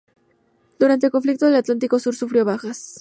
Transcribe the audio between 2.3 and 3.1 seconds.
bajas.